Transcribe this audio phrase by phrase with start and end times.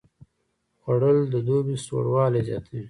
[0.81, 2.79] خوړل د دوبي سوړوالی زیاتوي